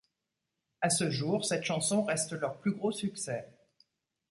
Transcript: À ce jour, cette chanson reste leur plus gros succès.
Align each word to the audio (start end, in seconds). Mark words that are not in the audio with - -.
À 0.81 0.89
ce 0.89 1.11
jour, 1.11 1.45
cette 1.45 1.63
chanson 1.63 2.01
reste 2.03 2.31
leur 2.31 2.57
plus 2.57 2.71
gros 2.71 2.91
succès. 2.91 3.47